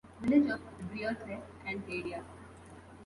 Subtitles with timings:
[0.19, 0.59] Village of
[0.91, 2.23] Briercrest and area.